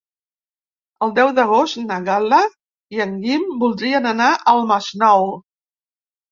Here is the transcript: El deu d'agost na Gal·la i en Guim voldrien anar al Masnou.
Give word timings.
El 1.07 1.13
deu 1.19 1.29
d'agost 1.39 1.79
na 1.83 1.99
Gal·la 2.09 2.41
i 2.97 3.05
en 3.07 3.15
Guim 3.27 3.47
voldrien 3.67 4.11
anar 4.15 4.33
al 4.57 4.67
Masnou. 4.75 5.33